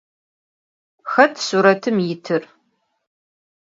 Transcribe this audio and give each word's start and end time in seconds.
Xet 1.13 1.33
suretım 1.47 1.97
yitır? 2.07 2.43